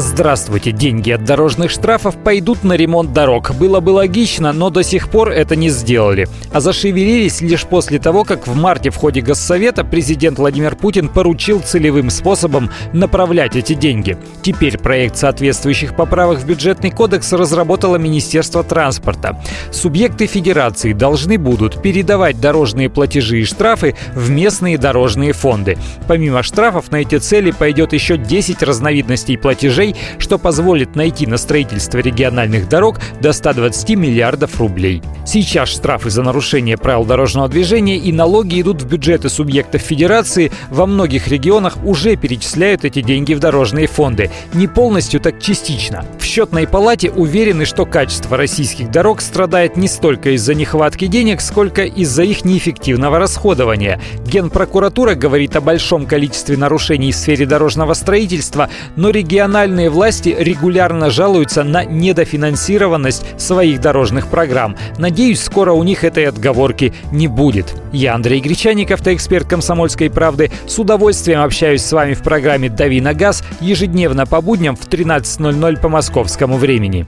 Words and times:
Здравствуйте. 0.00 0.72
Деньги 0.72 1.10
от 1.10 1.24
дорожных 1.24 1.70
штрафов 1.70 2.16
пойдут 2.16 2.64
на 2.64 2.72
ремонт 2.72 3.12
дорог. 3.12 3.54
Было 3.54 3.80
бы 3.80 3.90
логично, 3.90 4.50
но 4.54 4.70
до 4.70 4.82
сих 4.82 5.10
пор 5.10 5.28
это 5.28 5.56
не 5.56 5.68
сделали. 5.68 6.26
А 6.52 6.60
зашевелились 6.60 7.42
лишь 7.42 7.66
после 7.66 7.98
того, 7.98 8.24
как 8.24 8.46
в 8.46 8.56
марте 8.56 8.88
в 8.88 8.96
ходе 8.96 9.20
Госсовета 9.20 9.84
президент 9.84 10.38
Владимир 10.38 10.74
Путин 10.74 11.10
поручил 11.10 11.60
целевым 11.60 12.08
способом 12.08 12.70
направлять 12.94 13.56
эти 13.56 13.74
деньги. 13.74 14.16
Теперь 14.40 14.78
проект 14.78 15.18
соответствующих 15.18 15.94
поправок 15.94 16.38
в 16.38 16.46
бюджетный 16.46 16.90
кодекс 16.90 17.30
разработало 17.34 17.96
Министерство 17.96 18.64
транспорта. 18.64 19.38
Субъекты 19.70 20.26
федерации 20.26 20.94
должны 20.94 21.36
будут 21.36 21.82
передавать 21.82 22.40
дорожные 22.40 22.88
платежи 22.88 23.40
и 23.40 23.44
штрафы 23.44 23.94
в 24.14 24.30
местные 24.30 24.78
дорожные 24.78 25.34
фонды. 25.34 25.76
Помимо 26.08 26.42
штрафов 26.42 26.90
на 26.90 27.02
эти 27.02 27.18
цели 27.18 27.50
пойдет 27.50 27.92
еще 27.92 28.16
10 28.16 28.62
разновидностей 28.62 29.36
платежей 29.36 29.89
что 30.18 30.38
позволит 30.38 30.96
найти 30.96 31.26
на 31.26 31.36
строительство 31.36 31.98
региональных 31.98 32.68
дорог 32.68 32.98
до 33.20 33.32
120 33.32 33.90
миллиардов 33.90 34.60
рублей. 34.60 35.02
Сейчас 35.26 35.68
штрафы 35.68 36.10
за 36.10 36.22
нарушение 36.22 36.76
правил 36.76 37.04
дорожного 37.04 37.48
движения 37.48 37.96
и 37.96 38.12
налоги 38.12 38.60
идут 38.60 38.82
в 38.82 38.86
бюджеты 38.86 39.28
субъектов 39.28 39.80
федерации. 39.82 40.50
Во 40.70 40.86
многих 40.86 41.28
регионах 41.28 41.76
уже 41.84 42.16
перечисляют 42.16 42.84
эти 42.84 43.00
деньги 43.00 43.34
в 43.34 43.38
дорожные 43.40 43.86
фонды. 43.86 44.30
Не 44.54 44.66
полностью, 44.66 45.20
так 45.20 45.40
частично. 45.40 46.04
В 46.18 46.24
счетной 46.24 46.66
палате 46.66 47.10
уверены, 47.10 47.64
что 47.64 47.86
качество 47.86 48.36
российских 48.36 48.90
дорог 48.90 49.20
страдает 49.20 49.76
не 49.76 49.88
столько 49.88 50.30
из-за 50.30 50.54
нехватки 50.54 51.06
денег, 51.06 51.40
сколько 51.40 51.84
из-за 51.84 52.22
их 52.24 52.44
неэффективного 52.44 53.18
расходования. 53.18 54.00
Генпрокуратура 54.26 55.14
говорит 55.14 55.56
о 55.56 55.60
большом 55.60 56.06
количестве 56.06 56.56
нарушений 56.56 57.12
в 57.12 57.16
сфере 57.16 57.46
дорожного 57.46 57.94
строительства, 57.94 58.68
но 58.96 59.10
региональные 59.10 59.79
Федеральные 59.80 59.96
власти 59.96 60.36
регулярно 60.38 61.08
жалуются 61.08 61.64
на 61.64 61.84
недофинансированность 61.86 63.24
своих 63.40 63.80
дорожных 63.80 64.26
программ. 64.26 64.76
Надеюсь, 64.98 65.42
скоро 65.42 65.72
у 65.72 65.82
них 65.84 66.04
этой 66.04 66.26
отговорки 66.26 66.92
не 67.12 67.28
будет. 67.28 67.74
Я 67.90 68.14
Андрей 68.14 68.40
Гречаник, 68.40 68.90
автоэксперт 68.90 69.48
«Комсомольской 69.48 70.10
правды». 70.10 70.50
С 70.66 70.78
удовольствием 70.78 71.40
общаюсь 71.40 71.82
с 71.82 71.92
вами 71.92 72.12
в 72.12 72.22
программе 72.22 72.68
«Дави 72.68 73.00
на 73.00 73.14
газ» 73.14 73.42
ежедневно 73.62 74.26
по 74.26 74.42
будням 74.42 74.76
в 74.76 74.86
13.00 74.86 75.80
по 75.80 75.88
московскому 75.88 76.58
времени. 76.58 77.06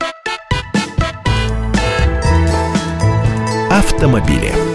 Автомобили. 3.70 4.71